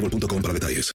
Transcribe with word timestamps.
boostmobile.com 0.00 0.42
para 0.42 0.54
detalles. 0.54 0.92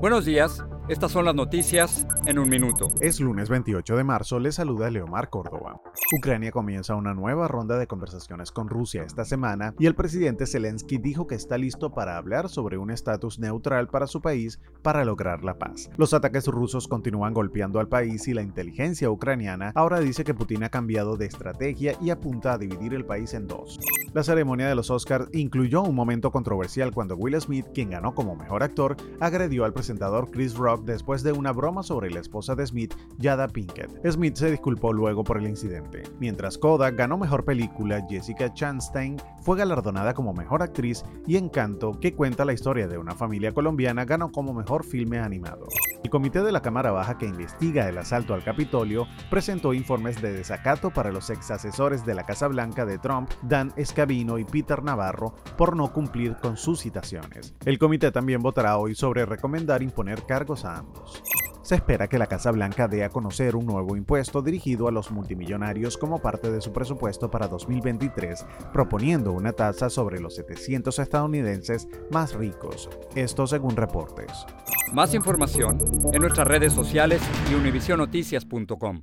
Buenos 0.00 0.24
días. 0.24 0.64
Estas 0.88 1.12
son 1.12 1.26
las 1.26 1.34
noticias 1.34 2.06
en 2.24 2.38
un 2.38 2.48
minuto. 2.48 2.88
Es 3.02 3.20
lunes 3.20 3.50
28 3.50 3.94
de 3.94 4.04
marzo, 4.04 4.38
le 4.38 4.52
saluda 4.52 4.90
Leomar 4.90 5.28
Córdoba. 5.28 5.82
Ucrania 6.16 6.50
comienza 6.50 6.94
una 6.94 7.12
nueva 7.12 7.46
ronda 7.46 7.76
de 7.78 7.86
conversaciones 7.86 8.52
con 8.52 8.70
Rusia 8.70 9.02
esta 9.02 9.26
semana 9.26 9.74
y 9.78 9.84
el 9.84 9.94
presidente 9.94 10.46
Zelensky 10.46 10.96
dijo 10.96 11.26
que 11.26 11.34
está 11.34 11.58
listo 11.58 11.92
para 11.92 12.16
hablar 12.16 12.48
sobre 12.48 12.78
un 12.78 12.90
estatus 12.90 13.38
neutral 13.38 13.88
para 13.88 14.06
su 14.06 14.22
país 14.22 14.60
para 14.82 15.04
lograr 15.04 15.44
la 15.44 15.58
paz. 15.58 15.90
Los 15.98 16.14
ataques 16.14 16.46
rusos 16.46 16.88
continúan 16.88 17.34
golpeando 17.34 17.80
al 17.80 17.88
país 17.88 18.26
y 18.26 18.32
la 18.32 18.42
inteligencia 18.42 19.10
ucraniana 19.10 19.72
ahora 19.74 20.00
dice 20.00 20.24
que 20.24 20.32
Putin 20.32 20.64
ha 20.64 20.70
cambiado 20.70 21.18
de 21.18 21.26
estrategia 21.26 21.98
y 22.00 22.08
apunta 22.08 22.54
a 22.54 22.58
dividir 22.58 22.94
el 22.94 23.04
país 23.04 23.34
en 23.34 23.46
dos. 23.46 23.78
La 24.14 24.22
ceremonia 24.22 24.68
de 24.68 24.74
los 24.74 24.90
Oscars 24.90 25.28
incluyó 25.32 25.82
un 25.82 25.94
momento 25.94 26.30
controversial 26.30 26.92
cuando 26.92 27.14
Will 27.14 27.38
Smith, 27.40 27.66
quien 27.74 27.90
ganó 27.90 28.14
como 28.14 28.34
mejor 28.36 28.62
actor, 28.62 28.96
agredió 29.20 29.66
al 29.66 29.74
presentador 29.74 30.30
Chris 30.30 30.54
Rock 30.54 30.84
después 30.84 31.22
de 31.22 31.32
una 31.32 31.52
broma 31.52 31.82
sobre 31.82 32.10
la 32.10 32.20
esposa 32.20 32.54
de 32.54 32.66
Smith, 32.66 32.94
Jada 33.20 33.48
Pinkett. 33.48 33.90
Smith 34.10 34.36
se 34.36 34.50
disculpó 34.50 34.94
luego 34.94 35.24
por 35.24 35.36
el 35.36 35.46
incidente. 35.46 36.04
Mientras 36.20 36.56
Koda 36.56 36.90
ganó 36.90 37.18
mejor 37.18 37.44
película, 37.44 38.06
Jessica 38.08 38.52
Chastain 38.52 39.18
fue 39.42 39.58
galardonada 39.58 40.14
como 40.14 40.32
mejor 40.32 40.62
actriz 40.62 41.04
y 41.26 41.36
Encanto, 41.36 41.98
que 42.00 42.14
cuenta 42.14 42.46
la 42.46 42.54
historia 42.54 42.88
de 42.88 42.96
una 42.96 43.14
familia 43.14 43.52
colombiana, 43.52 44.06
ganó 44.06 44.32
como 44.32 44.54
mejor 44.54 44.84
filme 44.84 45.18
animado. 45.18 45.66
El 46.02 46.10
comité 46.10 46.42
de 46.42 46.52
la 46.52 46.62
Cámara 46.62 46.92
Baja 46.92 47.18
que 47.18 47.26
investiga 47.26 47.88
el 47.88 47.98
asalto 47.98 48.32
al 48.32 48.44
Capitolio 48.44 49.06
presentó 49.30 49.74
informes 49.74 50.22
de 50.22 50.32
desacato 50.32 50.90
para 50.90 51.10
los 51.10 51.28
ex 51.28 51.50
asesores 51.50 52.06
de 52.06 52.14
la 52.14 52.24
Casa 52.24 52.46
Blanca 52.46 52.86
de 52.86 52.98
Trump, 52.98 53.30
Dan 53.42 53.72
Escabino 53.98 54.38
y 54.38 54.44
Peter 54.44 54.80
Navarro, 54.84 55.34
por 55.56 55.74
no 55.74 55.92
cumplir 55.92 56.36
con 56.36 56.56
sus 56.56 56.78
citaciones. 56.78 57.52
El 57.64 57.80
comité 57.80 58.12
también 58.12 58.40
votará 58.40 58.78
hoy 58.78 58.94
sobre 58.94 59.26
recomendar 59.26 59.82
imponer 59.82 60.24
cargos 60.24 60.64
a 60.64 60.78
ambos. 60.78 61.20
Se 61.62 61.74
espera 61.74 62.06
que 62.06 62.16
la 62.16 62.28
Casa 62.28 62.52
Blanca 62.52 62.86
dé 62.86 63.02
a 63.02 63.08
conocer 63.08 63.56
un 63.56 63.66
nuevo 63.66 63.96
impuesto 63.96 64.40
dirigido 64.40 64.86
a 64.86 64.92
los 64.92 65.10
multimillonarios 65.10 65.98
como 65.98 66.22
parte 66.22 66.52
de 66.52 66.60
su 66.60 66.72
presupuesto 66.72 67.28
para 67.28 67.48
2023, 67.48 68.46
proponiendo 68.72 69.32
una 69.32 69.52
tasa 69.52 69.90
sobre 69.90 70.20
los 70.20 70.36
700 70.36 70.96
estadounidenses 70.96 71.88
más 72.12 72.34
ricos. 72.34 72.88
Esto 73.16 73.48
según 73.48 73.74
reportes. 73.74 74.46
Más 74.92 75.12
información 75.12 75.78
en 76.12 76.20
nuestras 76.20 76.46
redes 76.46 76.72
sociales 76.72 77.20
y 77.50 77.54
univisionoticias.com. 77.54 79.02